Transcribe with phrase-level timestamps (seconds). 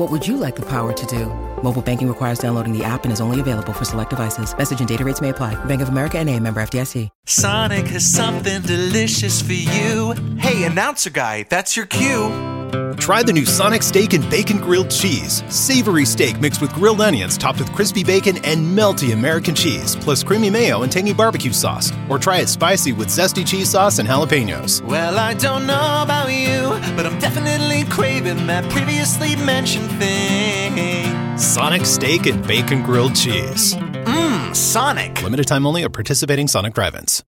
[0.00, 1.26] What would you like the power to do?
[1.62, 4.56] Mobile banking requires downloading the app and is only available for select devices.
[4.56, 5.62] Message and data rates may apply.
[5.66, 7.10] Bank of America and a member FDIC.
[7.26, 10.14] Sonic has something delicious for you.
[10.38, 12.49] Hey, announcer guy, that's your cue.
[12.98, 15.42] Try the new Sonic Steak and Bacon Grilled Cheese.
[15.48, 20.22] Savory steak mixed with grilled onions topped with crispy bacon and melty American cheese, plus
[20.22, 21.92] creamy mayo and tangy barbecue sauce.
[22.08, 24.82] Or try it spicy with zesty cheese sauce and jalapenos.
[24.82, 31.38] Well, I don't know about you, but I'm definitely craving that previously mentioned thing.
[31.38, 33.74] Sonic Steak and Bacon Grilled Cheese.
[33.74, 35.22] Mmm, Sonic.
[35.22, 37.24] Limited time only at participating Sonic drive-ins.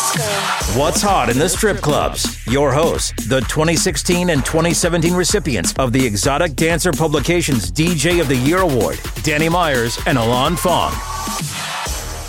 [0.00, 2.46] What's hot in the strip clubs?
[2.46, 8.36] Your hosts, the 2016 and 2017 recipients of the Exotic Dancer Publications DJ of the
[8.36, 10.92] Year Award, Danny Myers and Alon Fong.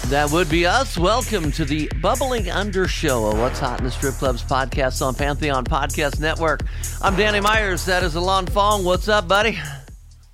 [0.09, 0.97] That would be us.
[0.97, 5.15] Welcome to the Bubbling Under Show, a What's Hot in the Strip Clubs podcast on
[5.15, 6.63] Pantheon Podcast Network.
[7.01, 7.85] I'm Danny Myers.
[7.85, 8.83] That is Alon Fong.
[8.83, 9.57] What's up, buddy?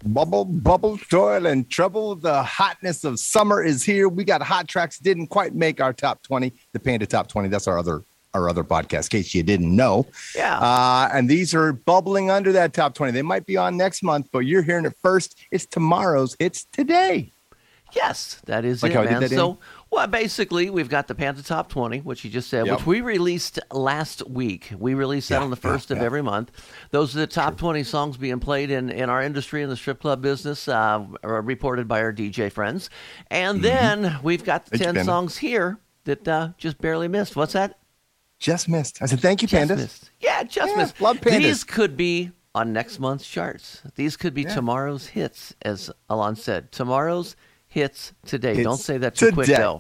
[0.06, 2.16] Bubble, bubble, toil, and trouble.
[2.16, 4.08] The hotness of summer is here.
[4.08, 5.00] We got hot tracks.
[5.00, 6.54] Didn't quite make our top twenty.
[6.74, 7.50] The Panda Top Twenty.
[7.50, 8.04] That's our other
[8.34, 9.06] our other podcast.
[9.06, 10.06] In case you didn't know.
[10.36, 10.60] Yeah.
[10.60, 13.12] Uh, and these are bubbling under that top twenty.
[13.12, 15.40] They might be on next month, but you're hearing it first.
[15.52, 16.36] It's tomorrow's.
[16.40, 17.32] It's today.
[17.94, 19.30] Yes, that is Like it, how I did man.
[19.30, 19.58] so,
[19.90, 22.78] well, basically, we've got the Panda Top 20, which you just said, Yep.
[22.80, 24.72] which we released last week.
[24.78, 26.04] We released that Yeah, on the yeah, first of yeah.
[26.04, 26.52] every month.
[26.92, 30.02] Those are the top 20 songs being played in, in our industry, in the strip
[30.02, 32.90] club business, uh, reported by our DJ friends.
[33.32, 34.84] And then we've got the Mm-hmm.
[34.84, 37.36] Thank you, 10 songs here that uh, just barely missed.
[37.36, 37.80] What's that?
[38.40, 39.02] Just missed.
[39.02, 39.78] I said thank you, Just pandas.
[39.78, 40.12] missed.
[40.20, 41.02] Yeah, just Yeah, missed.
[41.02, 41.38] love pandas.
[41.40, 43.82] These could be on next month's charts.
[43.96, 44.54] These could be Yeah.
[44.54, 46.72] tomorrow's hits, as Alon said.
[46.72, 47.36] Tomorrow's
[47.78, 48.56] hits today.
[48.56, 49.80] Hits Don't say that too quick, today.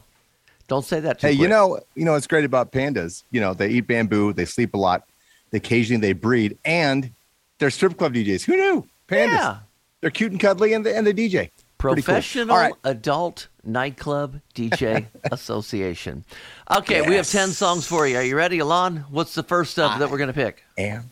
[0.67, 1.41] Don't say that too Hey, quick.
[1.41, 3.23] you know, you know what's great about pandas?
[3.31, 5.07] You know, they eat bamboo, they sleep a lot,
[5.49, 7.11] they occasionally they breed, and
[7.57, 8.43] they're strip club DJs.
[8.45, 8.87] Who knew?
[9.07, 9.31] Pandas.
[9.33, 9.57] Yeah.
[10.01, 11.49] They're cute and cuddly, and they, and they DJ.
[11.79, 11.93] Cool.
[11.93, 12.73] Professional All right.
[12.83, 16.23] Adult Nightclub DJ Association.
[16.69, 18.17] Okay, we have 10 songs for you.
[18.17, 19.05] Are you ready, Alon?
[19.09, 20.63] What's the first up that we're going to pick?
[20.77, 21.09] am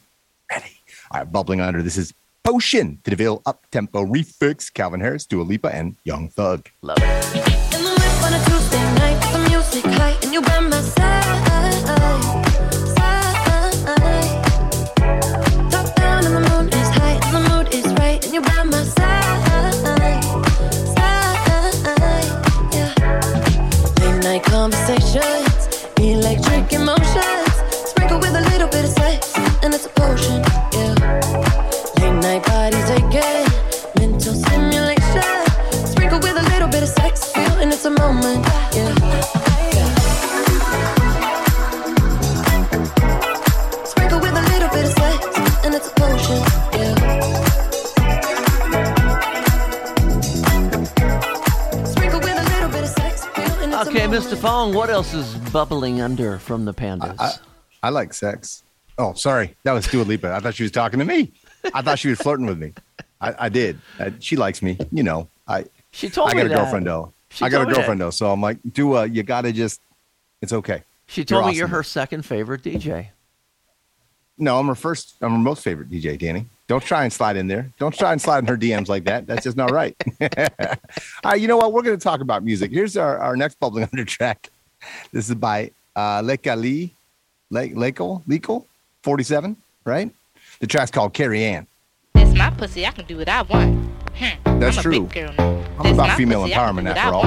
[0.52, 0.78] ready.
[1.12, 1.82] All right, bubbling under.
[1.82, 2.14] This is
[2.46, 6.70] Potion, to the DeVille up tempo refix, Calvin Harris, Dua Lipa, and Young Thug.
[6.84, 7.56] Love it.
[54.86, 57.16] What else is bubbling under from the pandas?
[57.18, 57.32] I,
[57.82, 58.62] I like sex.
[59.00, 59.56] Oh, sorry.
[59.64, 60.32] That was Dua Lipa.
[60.32, 61.32] I thought she was talking to me.
[61.74, 62.72] I thought she was flirting with me.
[63.20, 63.80] I, I did.
[64.20, 64.78] She likes me.
[64.92, 66.56] You know, I, she told I me got a that.
[66.58, 67.12] girlfriend, though.
[67.30, 67.78] She I got a me that.
[67.78, 68.12] girlfriend, though.
[68.12, 69.82] So I'm like, Dua, you got to just,
[70.44, 70.84] it's okay.
[71.08, 73.08] She told You're me you're her second favorite DJ.
[74.38, 76.46] No, I'm her first, I'm her most favorite DJ, Danny.
[76.68, 77.72] Don't try and slide in there.
[77.80, 79.26] Don't try and slide in her DMs like that.
[79.26, 79.96] That's just not right.
[80.22, 80.28] All
[81.26, 81.74] right, you know what?
[81.74, 82.70] We're going to talk about music.
[82.72, 84.52] Here's our, our next bubbling under track.
[85.12, 86.92] This is by uh, Lekali,
[87.50, 88.66] Le- Leko, Lekel,
[89.04, 89.56] 47,
[89.86, 90.12] right?
[90.60, 91.68] The track's called Carrie Ann.
[92.14, 93.90] This my pussy, I can do what I want.
[94.16, 95.02] Hmm, That's I'm true.
[95.08, 95.34] Big girl.
[95.80, 97.26] I'm about female pussy, empowerment after all.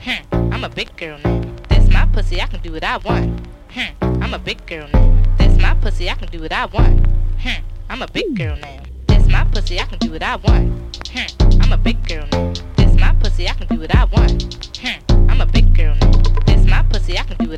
[0.00, 1.40] Hmm, I'm a big girl now.
[1.68, 3.46] This my pussy, I can do what I want.
[3.70, 5.36] Hmm, I'm a big girl now.
[5.38, 7.06] This my pussy, I can do what I want.
[7.40, 8.82] Hmm, I'm a big girl now.
[9.06, 10.96] This my pussy, I can do what I want.
[11.08, 12.52] Hmm, I'm a big girl now.
[12.76, 14.76] This my pussy, I can do what I want.
[14.78, 14.98] Hmm,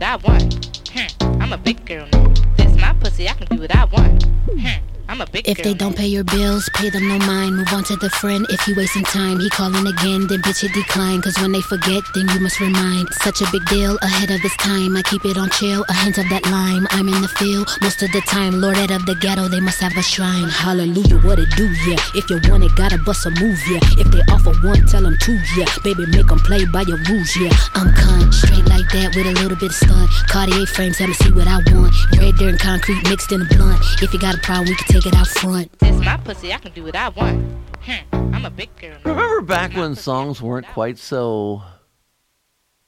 [0.03, 0.89] I want.
[0.93, 2.29] Hmm, I'm a big girl now.
[2.57, 4.25] This my pussy, I can do what I want.
[4.25, 7.57] Hmm, I'm a big If they don't pay your bills, pay them no mind.
[7.57, 8.47] Move on to the friend.
[8.49, 11.21] If you wasting time, he calling again, then bitch it decline.
[11.21, 13.09] Cause when they forget, then you must remind.
[13.21, 14.97] Such a big deal, ahead of its time.
[14.97, 16.87] I keep it on chill, a hint of that lime.
[16.91, 18.61] I'm in the field most of the time.
[18.61, 20.49] Lord out of the ghetto, they must have a shrine.
[20.49, 22.01] Hallelujah, what it do, yeah.
[22.15, 23.85] If you want it, gotta bust a move, yeah.
[24.01, 25.69] If they offer one, tell them two, yeah.
[25.85, 27.53] Baby, make them play by your rules, yeah.
[27.77, 30.09] I'm cunt, straight like that with a little bit of stunt.
[30.33, 31.93] Cartier frames, let me see what I want.
[32.17, 33.85] Red dirt and concrete mixed in a blunt.
[34.01, 35.79] If you got a problem, we can take it out front.
[35.81, 37.45] This my pussy, I can do what I want.
[37.81, 39.11] Hmm, I'm a big girl now.
[39.11, 41.63] Remember back when songs weren't quite so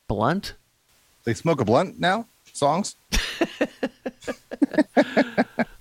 [0.06, 0.54] blunt?
[1.24, 2.26] They smoke a blunt now.
[2.52, 2.96] Songs.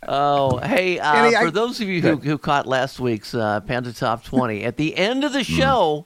[0.08, 3.60] Oh, hey, uh, Danny, for I- those of you who, who caught last week's uh,
[3.62, 6.06] Panda Top 20, at the end of the show,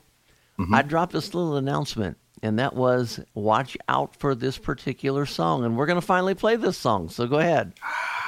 [0.72, 5.66] I dropped this little announcement, and that was watch out for this particular song.
[5.66, 7.10] And we're going to finally play this song.
[7.10, 7.74] So go ahead.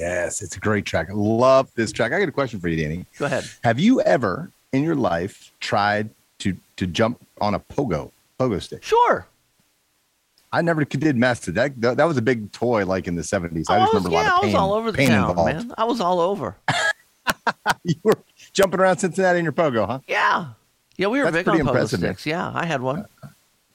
[0.00, 1.10] Yes, it's a great track.
[1.10, 2.12] I love this track.
[2.12, 3.04] I got a question for you, Danny.
[3.18, 3.44] Go ahead.
[3.62, 6.08] Have you ever in your life tried
[6.38, 8.82] to to jump on a pogo pogo stick?
[8.82, 9.26] Sure.
[10.52, 11.80] I never did master that.
[11.80, 13.66] That, that was a big toy like in the 70s.
[13.68, 15.08] Oh, I just was, remember a yeah, lot of I was all over the pain
[15.08, 15.54] town, involved.
[15.54, 15.74] man.
[15.78, 16.56] I was all over.
[17.84, 18.18] you were
[18.52, 20.00] jumping around Cincinnati in your pogo, huh?
[20.08, 20.48] Yeah.
[20.96, 22.14] Yeah, we were That's big on pretty pogo impressive, man.
[22.14, 22.26] sticks.
[22.26, 23.00] Yeah, I had one.
[23.00, 23.28] Uh, uh,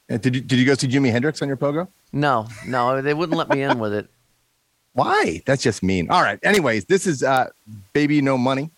[0.08, 1.88] and did you did you go see Jimi Hendrix on your pogo?
[2.12, 4.08] No, no, they wouldn't let me in with it.
[4.96, 5.42] Why?
[5.44, 6.08] That's just mean.
[6.10, 6.38] All right.
[6.42, 7.50] Anyways, this is uh
[7.92, 8.70] Baby No Money,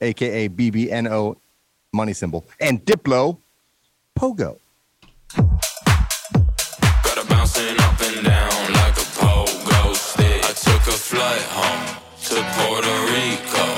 [0.00, 1.36] aka BBNO
[1.92, 3.36] money symbol, and Diplo
[4.18, 4.56] Pogo.
[5.36, 10.40] Got her bouncing up and down like a pogo stick.
[10.42, 11.84] I took a flight home
[12.32, 13.68] to Puerto Rico.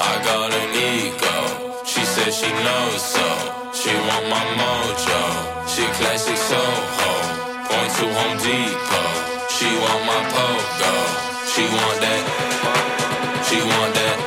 [0.00, 1.84] I got an ego.
[1.84, 3.28] She said she knows so.
[3.76, 5.20] She want my mojo.
[5.68, 7.12] She classic Soho.
[7.68, 9.12] Going to Home Depot.
[9.52, 11.33] She want my pogo.
[11.54, 12.22] She want that.
[13.46, 14.18] She want that.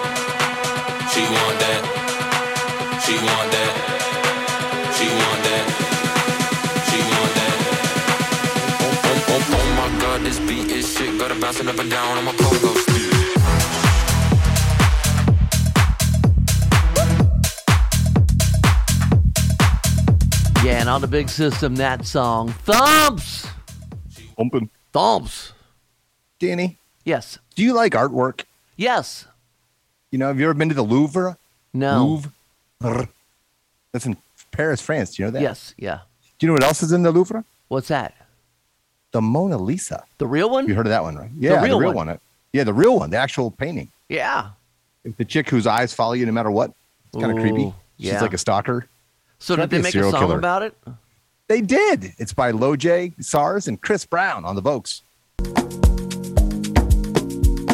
[1.12, 1.83] She want that.
[3.03, 3.74] She want that.
[4.95, 5.65] She want that.
[6.88, 7.57] She want that.
[8.79, 11.19] Oh, oh, oh, oh my god, this beat is shit.
[11.19, 13.18] Got her bouncing up and down on my pogo stick.
[20.63, 23.47] Yeah, and on the big system, that song thumps,
[24.38, 24.69] Open.
[24.94, 25.51] thumps.
[26.39, 26.77] Danny,
[27.07, 28.42] Yes, do you like artwork?
[28.75, 29.25] yes,
[30.12, 31.38] You know, have you ever been to the Louvre?
[31.74, 32.21] no,
[32.81, 33.07] Louvre.
[33.94, 34.18] That's in
[34.51, 35.15] Paris, France.
[35.15, 35.42] Do you know that?
[35.42, 36.00] yes, yeah.
[36.38, 37.45] Do you know what else is in the Louvre?
[37.69, 38.13] What's that?
[39.12, 40.04] The Mona Lisa.
[40.18, 40.68] The real one?
[40.68, 41.30] You heard of that one, right?
[41.39, 42.07] Yeah, real real one.
[42.07, 42.19] one.
[42.51, 43.89] Yeah, the real one, the actual painting.
[44.09, 44.50] Yeah.
[45.18, 46.74] The chick whose eyes follow you no matter what.
[47.13, 47.74] It's kind of creepy.
[47.98, 48.21] She's yeah.
[48.21, 48.89] like a stalker.
[49.39, 50.38] So did they make a song killer.
[50.38, 50.77] about it?
[51.48, 52.15] They did.
[52.18, 55.04] It's by Lojay, Sarz, and Chris Brown on the Vokes.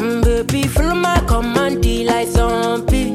[0.04, 3.14] Mm, baby, follow my command, D like zombie.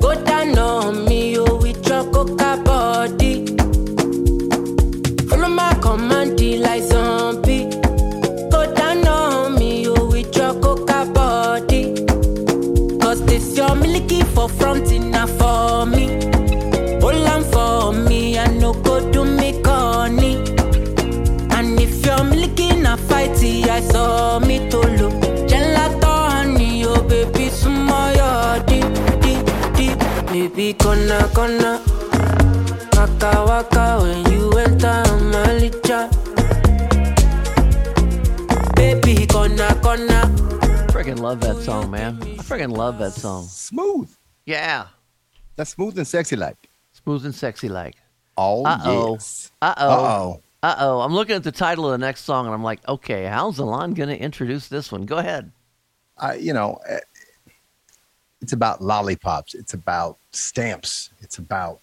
[0.00, 3.46] Go down on me, oh, with your coca body.
[5.28, 7.70] Follow my command, D like zombie.
[8.50, 11.94] Go down on me, oh, with your coca body.
[12.98, 16.08] Cause this your milky for front enough for me.
[17.00, 20.38] Hold on for me, I no go do me corny.
[21.54, 24.79] And if you're milking a fighty, I saw me to
[30.60, 31.82] Baby, gonna gonna.
[32.92, 35.02] Waka waka when you enter
[35.32, 36.12] my licha.
[38.76, 40.28] Baby, gonna gonna.
[40.92, 42.18] Freaking love that song, man.
[42.20, 43.46] I freaking love that song.
[43.46, 44.14] Smooth.
[44.44, 44.88] Yeah.
[45.56, 46.68] That's smooth and sexy like.
[46.92, 47.96] Smooth and sexy like.
[48.36, 49.14] Oh, Uh-oh.
[49.14, 49.52] yes.
[49.62, 49.88] Uh-oh.
[49.88, 50.42] Uh-oh.
[50.62, 51.00] Uh oh.
[51.00, 53.94] I'm looking at the title of the next song and I'm like, okay, how's Alon
[53.94, 55.06] going to introduce this one?
[55.06, 55.52] Go ahead.
[56.18, 56.78] I, you know,
[58.40, 59.54] it's about lollipops.
[59.54, 61.10] It's about stamps.
[61.20, 61.80] It's about,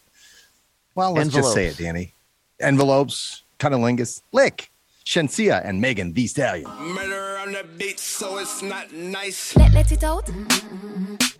[0.95, 1.83] well, let's just say it, Envelopes.
[1.83, 2.13] Danny.
[2.59, 4.71] Envelopes, cunnilingus, lick,
[5.05, 6.69] Shenseea, and Megan Thee Stallion.
[6.69, 9.55] Murder on the beat, so it's not nice.
[9.55, 10.29] Let, let it out.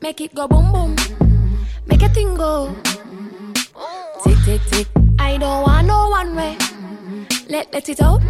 [0.01, 0.95] Make it go boom boom.
[1.87, 2.75] Make a thing go.
[4.23, 4.87] Tick tick tick.
[5.19, 6.57] I don't want no one way.
[7.49, 8.21] Let let it out.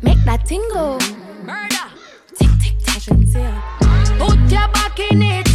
[0.00, 0.98] Make that thing go.
[1.42, 1.90] Murder.
[2.36, 3.14] Tick tick tick.
[4.18, 5.51] Put your back in it.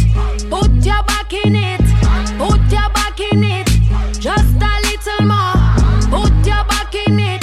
[0.98, 1.80] Put your back in it.
[2.38, 3.66] Put your back in it.
[4.18, 5.54] Just a little more.
[6.10, 7.42] Put your back in it.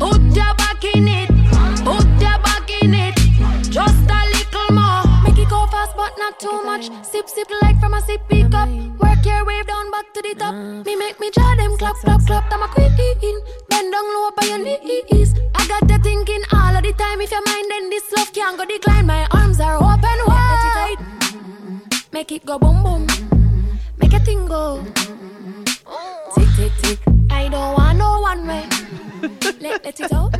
[0.00, 1.28] Put your back in it.
[1.84, 3.14] Put your back in it.
[3.70, 5.04] Just a little more.
[5.22, 6.90] Make it go fast, but not too much.
[7.06, 8.68] Sip, sip like from a sippy cup.
[8.98, 10.54] Work your way down back to the top.
[10.84, 12.52] Me make me jaw them clap, clap, clap.
[12.52, 12.88] I'm a queen.
[13.68, 15.34] Bend down low by your knees.
[15.54, 18.58] I got you thinking all of the time if your mind then this love can't
[18.58, 19.06] go decline.
[19.06, 19.27] My
[22.18, 23.06] Make it go boom boom.
[23.98, 24.84] Make a thing go.
[26.34, 26.98] Tick tick tick.
[27.30, 28.66] I don't want no one way.
[29.60, 30.34] let, let it out.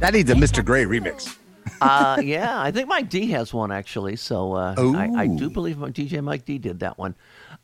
[0.00, 0.64] That needs a Mr.
[0.64, 1.38] Gray remix.
[1.80, 4.16] uh, yeah, I think Mike D has one actually.
[4.16, 7.14] So uh, I, I do believe my- DJ Mike D did that one.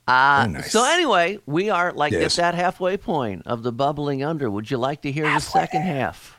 [0.06, 0.70] Uh, Very nice.
[0.70, 2.38] So anyway, we are like Yes.
[2.38, 4.48] at that halfway point of the bubbling under.
[4.48, 6.38] Would you like to hear the second half?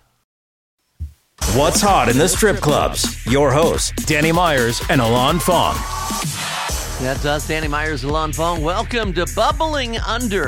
[1.55, 3.25] What's hot in the strip clubs?
[3.25, 5.75] Your hosts, Danny Myers and Alon Fong.
[7.01, 8.63] That's us, Danny Myers and Lon Fong.
[8.63, 10.45] Welcome to Bubbling Under,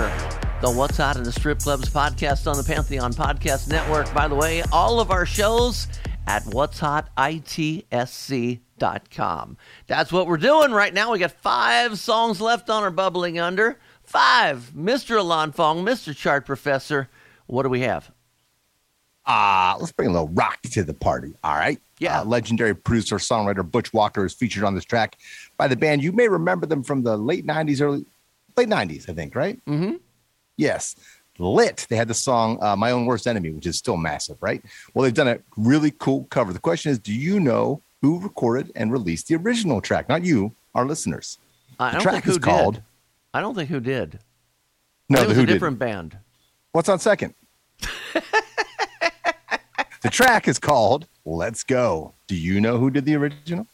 [0.61, 4.11] the What's Hot in the Strip Clubs podcast on the Pantheon Podcast Network.
[4.13, 5.87] By the way, all of our shows
[6.25, 7.87] at What's Hot ITSC.com.
[9.87, 11.11] That's what we're doing right now.
[11.11, 13.77] We got five songs left on our Bubbling Under.
[14.03, 14.71] Five.
[14.75, 15.19] Mr.
[15.19, 16.15] Alon Fong, Mr.
[16.15, 17.09] Chart Professor.
[17.45, 18.09] What do we have?
[19.29, 21.33] Ah, let's bring a little rock to the party.
[21.43, 21.79] All right.
[21.99, 22.21] Yeah.
[22.21, 25.17] Uh, legendary producer, songwriter Butch Walker is featured on this track
[25.57, 26.01] by the band.
[26.01, 28.05] You may remember them from the late 90s, early
[28.55, 29.59] late 90s, I think, right?
[29.65, 29.95] Mm-hmm.
[30.55, 30.95] Yes.
[31.39, 31.85] Lit.
[31.89, 34.63] They had the song uh, My Own Worst Enemy, which is still massive, right?
[34.93, 36.53] Well, they've done a really cool cover.
[36.53, 40.07] The question is, do you know who recorded and released the original track?
[40.07, 41.37] Not you, our listeners.
[41.79, 42.83] I The don't track think who is called did.
[43.33, 44.19] I don't think who did.
[45.09, 45.53] No, I think the it was a did.
[45.53, 46.17] different band.
[46.71, 47.33] What's on second?
[50.07, 52.13] the track is called Let's Go.
[52.27, 53.67] Do you know who did the original?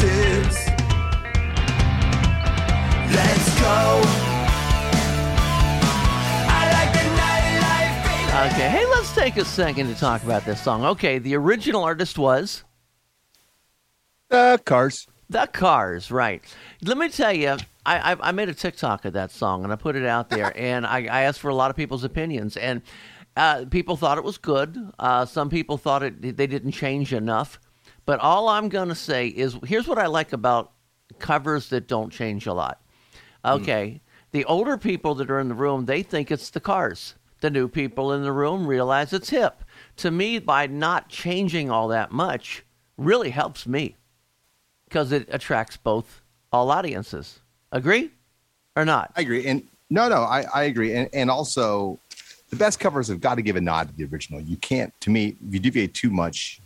[0.00, 0.06] She
[3.14, 4.02] Let's go
[6.70, 10.84] like the nightlife, baby Okay, hey, let's take a second to talk about this song.
[10.84, 12.64] Okay, the original artist was
[14.28, 15.06] The Cars.
[15.30, 16.42] The Cars, right.
[16.82, 19.76] Let me tell you, I, I, I made a TikTok of that song and I
[19.76, 22.82] put it out there, and I, I asked for a lot of people's opinions, and
[23.36, 24.92] uh, people thought it was good.
[24.98, 27.58] Uh, some people thought it they didn't change enough.
[28.06, 30.72] But all I'm going to say is here's what I like about
[31.18, 32.80] covers that don't change a lot.
[33.44, 33.50] Hmm.
[33.50, 37.14] Okay, the older people that are in the room, they think it's the Cars.
[37.40, 39.62] The new people in the room realize it's hip.
[39.98, 42.64] To me, by not changing all that much,
[42.96, 43.96] really helps me
[44.88, 47.40] because it attracts both all audiences.
[47.72, 48.10] Agree
[48.74, 49.12] or not?
[49.16, 49.46] I agree.
[49.46, 50.94] And no, no, I, I agree.
[50.94, 51.98] And, and also,
[52.50, 54.40] the best covers have got to give a nod to the original.
[54.40, 56.60] You can't, to me, if you deviate too much,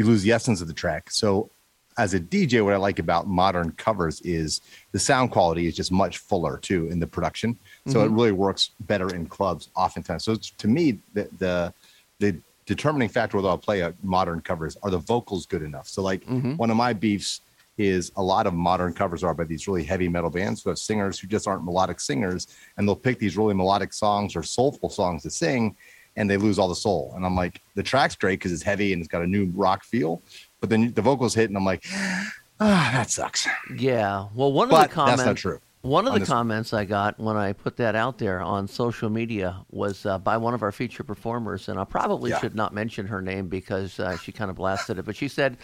[0.00, 1.10] you lose the essence of the track.
[1.10, 1.50] So,
[1.98, 5.92] as a DJ, what I like about modern covers is the sound quality is just
[5.92, 7.58] much fuller too in the production.
[7.88, 8.16] So it Mhm.
[8.16, 10.24] really works better in clubs oftentimes.
[10.24, 11.74] So to me, the the
[12.20, 15.88] the determining factor whether I'll play a modern covers are the vocals good enough.
[15.88, 16.22] So like
[16.56, 17.40] one of my beefs
[17.76, 20.78] is a lot of modern covers are by these really heavy metal bands who have
[20.78, 24.88] singers who just aren't melodic singers, and they'll pick these really melodic songs or soulful
[24.90, 25.76] songs to sing,
[26.16, 27.12] and they lose all the soul.
[27.16, 29.84] And I'm like, the track's great because it's heavy and it's got a new rock
[29.84, 30.22] feel,
[30.60, 31.84] but then the vocals hit, and I'm like,
[32.60, 33.46] ah, that sucks.
[33.76, 34.26] Yeah.
[34.34, 35.22] Well, one of the comments.
[35.22, 35.60] that's not true.
[35.82, 38.68] One of On the this- comments I got when I put that out there on
[38.68, 42.38] social media was uh, by one of our feature performers, and I probably Yeah.
[42.40, 45.06] should not mention her name because uh, she kind of blasted it.
[45.06, 45.56] But she said,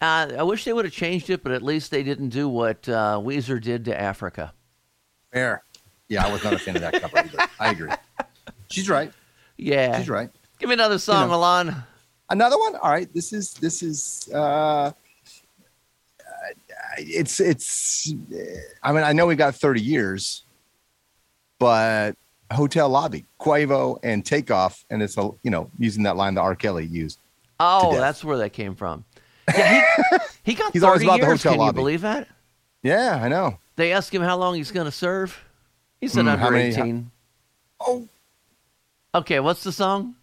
[0.00, 2.88] uh, "I wish they would have changed it, but at least they didn't do what
[2.88, 4.52] uh, Weezer did to Africa."
[5.32, 5.62] Fair.
[6.08, 7.38] Yeah, I was not a fan of that cover either.
[7.60, 7.90] I agree.
[8.72, 9.12] She's right.
[9.62, 10.30] Yeah, She's right.
[10.58, 11.36] Give me another song, know.
[11.36, 11.74] Alon.
[12.28, 12.76] Another one.
[12.76, 13.12] All right.
[13.12, 14.28] This is this is.
[14.32, 14.92] uh
[16.98, 18.12] It's it's.
[18.82, 20.42] I mean, I know we got thirty years,
[21.58, 22.12] but
[22.52, 26.54] hotel lobby, Quavo and Takeoff, and it's a you know using that line that R.
[26.54, 27.18] Kelly used.
[27.58, 29.04] Oh, that's where that came from.
[29.48, 31.76] Yeah, he, he got He's always thirty about the hotel Can you lobby.
[31.76, 32.28] believe that?
[32.82, 33.58] Yeah, I know.
[33.76, 35.38] They asked him how long he's going to serve.
[36.00, 37.10] He said Hmm, under how many- 18.
[37.80, 38.08] Oh.
[39.12, 40.14] Okay, what's the song?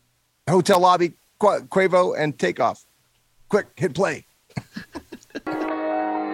[0.49, 2.85] Hotel lobby, Qu- Quavo, and takeoff.
[3.49, 4.25] Quick, hit play.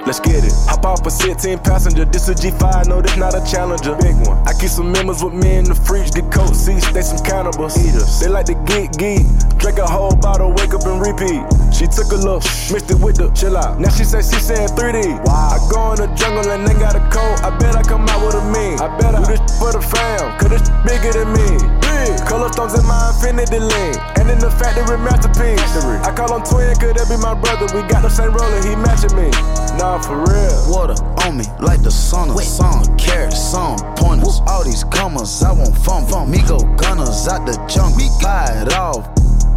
[0.06, 0.54] Let's get it.
[0.70, 2.06] Hop off a 16 passenger.
[2.06, 3.96] This is a G5, no, this not a challenger.
[3.96, 4.38] Big one.
[4.46, 6.12] I keep some members with me in the fridge.
[6.12, 7.74] Get coat seats, they some cannibals.
[7.80, 8.20] Eaters.
[8.20, 9.26] They like to geek, geek.
[9.58, 11.42] Drink a whole bottle, wake up and repeat.
[11.74, 13.80] She took a look, mixed it with the chill out.
[13.80, 15.26] Now she say she saying 3D.
[15.26, 15.56] Wow.
[15.56, 17.42] I go in the jungle and they got a coat.
[17.42, 18.78] I bet I come out with a mean.
[18.78, 21.93] I bet I do this for the fam, cause this bigger than me.
[21.94, 22.26] Big.
[22.26, 23.98] Color stones in my infinity lane.
[24.18, 25.62] And in the factory masterpiece.
[26.02, 27.70] I call him twin, could that be my brother?
[27.76, 29.30] We got the same roller, he matching me.
[29.78, 30.58] Nah, for real.
[30.70, 32.34] Water on me like the sauna.
[32.42, 34.42] Some carrots, some pointers.
[34.48, 36.06] All these commas, I want fun.
[36.08, 36.32] fun.
[36.32, 38.10] Me go gunners out the jungle.
[38.22, 39.10] Buy it off.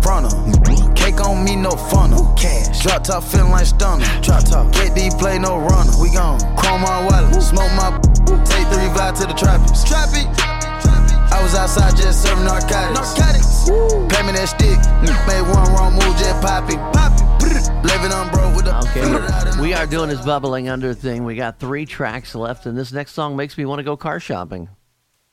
[0.02, 2.32] Front of Cake on me, no funnel.
[2.36, 2.82] Cash.
[2.82, 4.04] Drop top feeling like stunner.
[4.22, 4.72] Drop top.
[4.72, 5.92] KD play no runner.
[6.00, 7.42] We gon' chrome my wallet.
[7.42, 7.90] Smoke my.
[7.98, 8.32] B.
[8.46, 9.84] Take three vibe to the trappies.
[9.84, 10.55] Trappy.
[11.32, 13.18] I was outside just serving narcotics.
[13.18, 13.70] Narcotics.
[14.14, 14.78] Pay me that stick.
[15.26, 16.76] Made one wrong move, just poppy.
[16.76, 17.24] Poppy.
[17.86, 18.76] Living on bro with the.
[18.90, 21.24] Okay, we are doing this bubbling under thing.
[21.24, 24.20] We got three tracks left, and this next song makes me want to go car
[24.20, 24.68] shopping.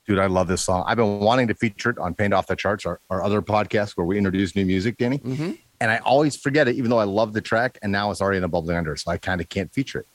[0.05, 0.83] Dude, I love this song.
[0.85, 3.95] I've been wanting to feature it on Paint Off the Charts, our, our other podcast
[3.95, 5.19] where we introduce new music, Danny.
[5.19, 5.51] Mm-hmm.
[5.79, 8.37] And I always forget it, even though I love the track, and now it's already
[8.37, 10.07] in a bubbling under, so I kind of can't feature it.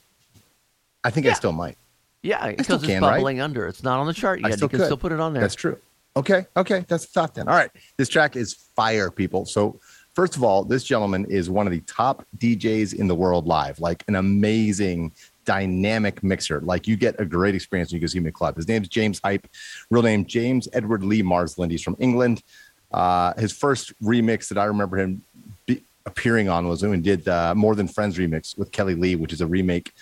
[1.02, 1.78] I think I still might.
[2.22, 3.16] Yeah, because it's can, right?
[3.16, 3.66] bubbling under.
[3.66, 4.50] It's not on the chart yet.
[4.50, 4.84] You can could.
[4.84, 5.42] still put it on there.
[5.42, 5.78] That's true.
[6.16, 7.48] Okay, okay, that's the thought then.
[7.48, 9.46] All right, this track is fire, people.
[9.46, 9.78] So
[10.14, 13.78] first of all, this gentleman is one of the top DJs in the world live,
[13.78, 15.12] like an amazing
[15.44, 16.60] dynamic mixer.
[16.60, 18.56] Like you get a great experience when you go see him at club.
[18.56, 19.46] His name's James Hype,
[19.90, 21.70] real name James Edward Lee Marsland.
[21.70, 22.42] He's from England.
[22.90, 25.22] Uh, his first remix that I remember him
[25.66, 29.32] be, appearing on was when he did uh, More Than Friends remix with Kelli-Leigh, which
[29.32, 29.92] is a remake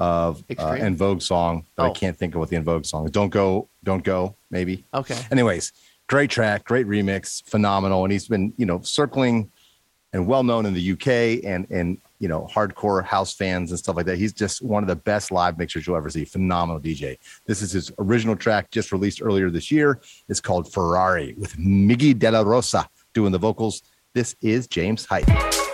[0.00, 0.62] of uh?
[0.72, 1.92] En Vogue song, but I Oh.
[1.92, 3.10] can't think of what the En Vogue song is.
[3.12, 4.84] Don't go, don't go, maybe.
[4.92, 5.18] Okay.
[5.30, 5.72] Anyways,
[6.08, 9.50] great track, great remix, phenomenal, and he's been you know circling
[10.12, 13.96] and well known in the UK and and you know hardcore house fans and stuff
[13.96, 14.16] like that.
[14.18, 16.24] He's just one of the best live mixers you'll ever see.
[16.24, 17.18] Phenomenal DJ.
[17.46, 20.00] This is his original track, just released earlier this year.
[20.28, 23.82] It's called Ferrari with Miggy Dela Rosa doing the vocals.
[24.12, 25.73] This is James Hype.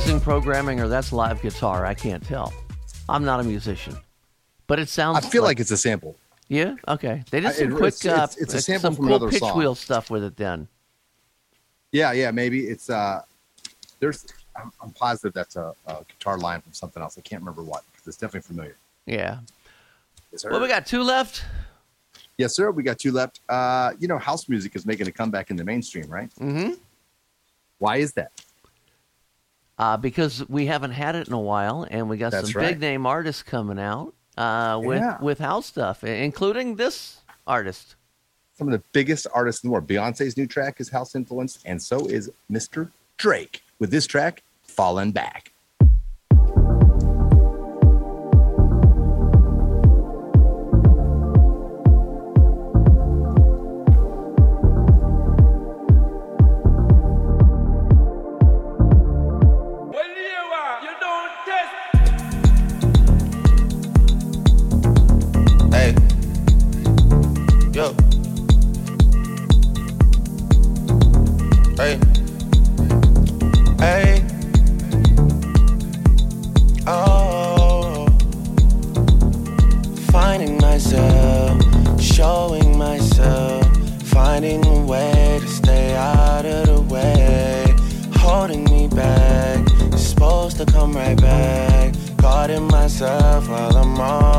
[0.00, 1.84] amazing programming or that's live guitar.
[1.84, 2.54] I can't tell.
[3.08, 3.94] I'm not a musician,
[4.66, 5.18] but it sounds.
[5.18, 6.16] I feel like, it's a sample.
[6.48, 6.76] Yeah.
[6.88, 7.22] Okay.
[7.30, 7.94] They did some it- quick.
[7.94, 9.58] it's- uh, it's- it's a uh, sample some from cool another pitch song.
[9.58, 10.36] wheel stuff with it.
[10.38, 10.68] Then.
[11.92, 13.22] Yeah, yeah, maybe it's uh
[13.98, 17.18] there's I'm, I'm positive that's a, a guitar line from something else.
[17.18, 18.76] I can't remember what because it's definitely familiar.
[19.04, 19.40] Yeah.
[20.32, 20.50] Yes, sir.
[20.50, 21.44] Well, we got two left.
[22.38, 22.70] Yes, sir.
[22.70, 23.40] We got two left.
[23.50, 26.30] Uh, you know, house music is making a comeback in the mainstream, right?
[26.40, 26.72] Mm-hmm.
[27.78, 28.30] Why is that?
[29.80, 32.68] Uh, because we haven't had it in a while, and we got That's some right.
[32.72, 35.16] big name artists coming out uh, with Yeah.
[35.22, 37.96] with house stuff, including this artist.
[38.58, 39.86] Some of the biggest artists in the world.
[39.86, 42.90] Beyonce's new track is house influenced, and so is Mr.
[43.16, 45.49] Drake with this track, Falling Back.
[90.66, 91.94] Come right back.
[92.18, 94.29] Caught in myself while I'm on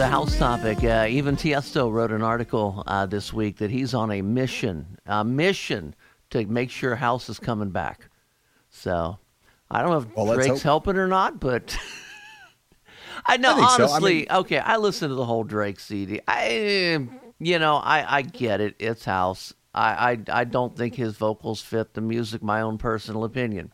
[0.00, 0.82] the house topic.
[0.82, 5.22] Uh, even Tiesto wrote an article uh, this week that he's on a mission, a
[5.22, 5.94] mission
[6.30, 8.08] to make sure house is coming back.
[8.70, 9.18] So
[9.70, 11.76] I don't know if Well, Drake's helping or not, but
[13.26, 13.84] I know I think so.
[13.84, 14.14] I honestly.
[14.14, 16.22] mean- okay, I listened to the whole Drake CD.
[16.26, 17.06] I,
[17.38, 18.76] you know, I I get it.
[18.78, 19.52] It's house.
[19.74, 22.42] I I, I don't think his vocals fit the music.
[22.42, 23.70] My own personal opinion.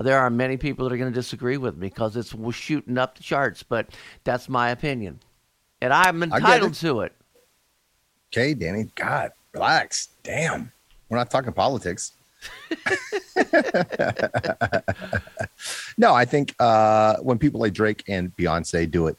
[0.00, 3.16] There are many people that are going to disagree with me because it's shooting up
[3.16, 3.88] the charts, but
[4.22, 5.18] that's my opinion,
[5.80, 6.76] and I'm entitled it.
[6.76, 7.12] to it.
[8.32, 8.88] Okay, Danny.
[8.94, 10.08] God, relax.
[10.22, 10.70] Damn.
[11.08, 12.12] We're not talking politics.
[15.96, 19.16] no, I think uh, when people like Drake and Beyonce do it,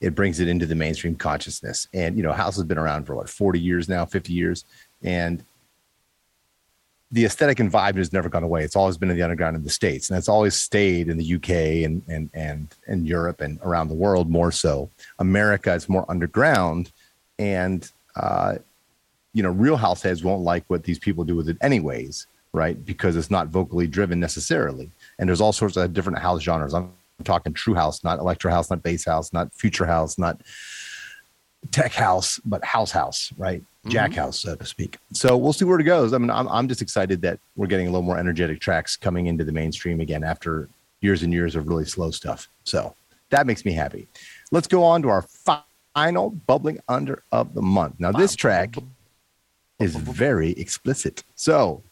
[0.00, 1.86] it brings it into the mainstream consciousness.
[1.94, 4.64] And you know, house has been around for what, 40 years now, 50 years,
[5.02, 5.44] and
[7.12, 8.62] the aesthetic and vibe has never gone away.
[8.62, 11.34] It's always been in the underground in the states, and it's always stayed in the
[11.34, 14.90] UK and and and and Europe and around the world more so.
[15.18, 16.92] America is more underground,
[17.38, 18.54] and uh,
[19.32, 22.84] you know, real house heads won't like what these people do with it anyways, right?
[22.84, 24.90] Because it's not vocally driven necessarily.
[25.18, 26.74] And there's all sorts of different house genres.
[26.74, 26.92] I'm
[27.24, 30.40] talking true house, not electro house, not bass house, not future house, not
[31.70, 33.62] tech house, but house house, right?
[33.88, 34.20] Jack mm-hmm.
[34.20, 34.98] house, so to speak.
[35.12, 36.12] So we'll see where it goes.
[36.12, 39.26] I mean, I'm, I'm just excited that we're getting a little more energetic tracks coming
[39.26, 40.68] into the mainstream again after
[41.00, 42.48] years and years of really slow stuff.
[42.64, 42.94] So
[43.30, 44.06] that makes me happy.
[44.50, 45.22] Let's go on to our
[45.94, 47.96] final bubbling under of the month.
[47.98, 48.76] Now, this track
[49.78, 51.24] is very explicit.
[51.34, 51.82] So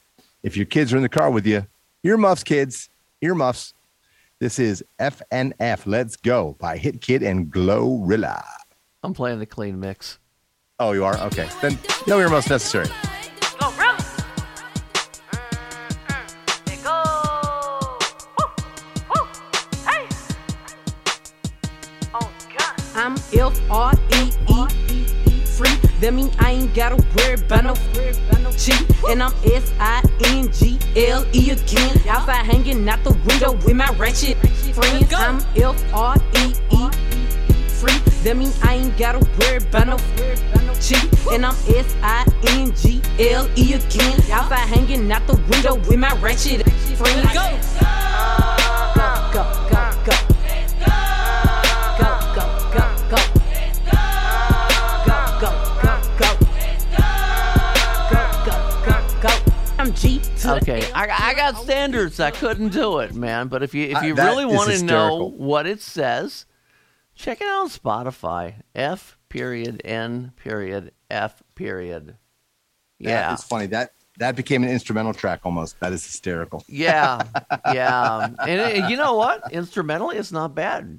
[0.43, 1.67] if your kids are in the car with you,
[2.05, 2.91] earmuffs, kids,
[3.23, 3.75] earmuffs.
[4.41, 8.45] This is FNF Let's Go by Hitkidd and Glorilla.
[9.03, 10.19] I'm playing the clean mix.
[10.81, 11.19] Oh, you are?
[11.27, 11.49] Okay.
[11.61, 12.87] Then no earmuffs necessary.
[22.95, 24.31] I'm F R E
[24.89, 25.75] E free.
[26.01, 27.75] That mean I ain't gotta worry about no
[28.53, 28.85] cheat.
[29.09, 32.01] And I'm S I N G L E again.
[32.09, 34.37] Outside hanging out the window with my ratchet
[34.75, 35.13] friends.
[35.13, 36.91] I'm F R E E
[37.69, 37.99] free.
[38.23, 39.99] That mean I ain't gotta worry about no
[40.81, 41.09] cheat.
[41.33, 44.21] And I'm S I N G L E again.
[44.31, 46.63] Outside hanging out the window with my ratchet
[46.97, 47.33] friends.
[47.33, 47.59] Go,
[48.95, 50.17] go, go, go, go.
[51.99, 53.19] Go, go, go, go.
[55.07, 55.51] Go, go,
[55.83, 56.31] go, go.
[58.11, 59.33] Go, go, go, go.
[59.79, 62.21] I'm G Okay, I, I got standards.
[62.21, 63.49] I couldn't do it, man.
[63.49, 66.47] But if you if Uh, you that really is want to know what it says,
[67.19, 68.55] check it out on Spotify.
[68.75, 72.17] F period N period F period.
[72.99, 73.67] Yeah, It's funny.
[73.67, 75.79] That that became an instrumental track almost.
[75.81, 76.65] That is hysterical.
[76.69, 77.23] yeah,
[77.73, 78.29] yeah.
[78.41, 79.53] And it, you know what?
[79.53, 80.99] Instrumentally, it's not bad.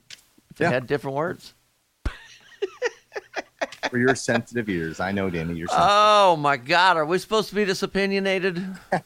[0.51, 0.69] If it Yeah.
[0.71, 1.53] had different words.
[3.89, 4.99] For your sensitive ears.
[4.99, 5.55] I know, Danny.
[5.55, 5.89] You're sensitive.
[5.91, 8.63] Oh my God, are we supposed to be this opinionated?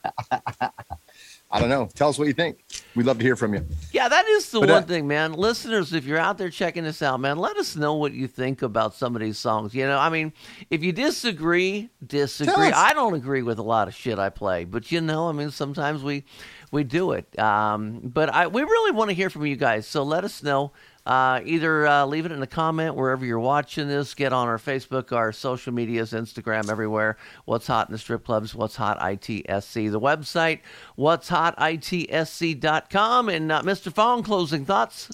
[1.54, 1.88] I don't know.
[1.94, 2.66] Tell us what you think.
[2.96, 3.63] We'd love to hear from you.
[3.92, 5.34] Yeah, that is the But, one uh, thing, man.
[5.34, 8.63] Listeners, if you're out there checking this out, man, let us know what you think
[8.63, 9.76] about some of these songs.
[9.76, 10.34] You know, I mean,
[10.72, 12.72] if you disagree, disagree.
[12.72, 15.52] I don't agree with a lot of shit I play, but you know, I mean,
[15.52, 16.24] sometimes we
[16.72, 17.38] we do it.
[17.38, 20.72] Um, but I we really want to hear from you guys, so let us know.
[21.06, 24.13] Uh, either uh, leave it in a comment wherever you're watching this.
[24.13, 27.18] Get on our Facebook, our social medias, Instagram, everywhere.
[27.46, 28.56] What's hot in the strip clubs?
[28.56, 29.92] What's hot ITSC?
[29.92, 30.60] The website,
[30.96, 33.30] what's hot ITSC.com.
[33.30, 33.94] And uh, Mr.
[33.94, 35.10] Fong, closing thoughts.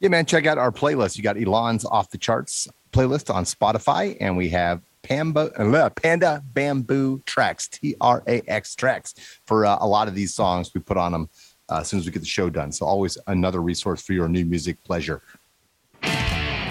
[0.00, 1.16] Yeah, man, check out our playlist.
[1.16, 6.42] You got Alon's Off the Charts playlist on Spotify, and we have Pamba, uh, Panda
[6.52, 9.14] Bamboo Tracks, T R A X Tracks,
[9.46, 10.72] for uh, a lot of these songs.
[10.74, 11.28] We put on them
[11.68, 12.72] uh, as soon as we get the show done.
[12.72, 15.22] So, always another resource for your new music pleasure.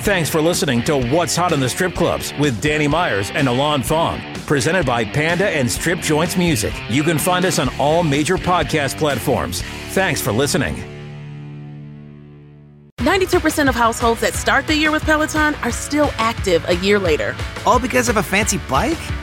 [0.04, 3.82] Thanks for listening to What's Hot in the Strip Clubs with Danny Myers and Alon
[3.84, 4.22] Fong.
[4.46, 6.74] Presented by Panda and Strip Joints Music.
[6.90, 9.62] You can find us on all major podcast platforms.
[9.92, 10.76] Thanks for listening.
[13.00, 17.34] 92% of households that start the year with Peloton are still active a year later.
[17.66, 19.23] All because of a fancy bike?